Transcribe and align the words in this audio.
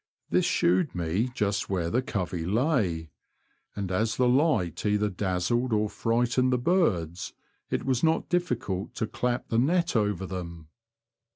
This 0.31 0.45
shewed 0.45 0.95
me 0.95 1.29
just 1.35 1.69
where 1.69 1.91
the 1.91 2.01
covey 2.01 2.43
lay, 2.43 3.11
and 3.75 3.91
as 3.91 4.17
the 4.17 4.27
light 4.27 4.83
either 4.83 5.09
dazzled 5.09 5.71
or 5.71 5.91
frightened 5.91 6.51
the 6.51 6.57
birds, 6.57 7.33
it 7.69 7.85
was 7.85 8.03
not 8.03 8.27
difficult 8.27 8.95
to 8.95 9.05
clap 9.05 9.49
the 9.49 9.59
net 9.59 9.95
over 9.95 10.25
them. 10.25 10.69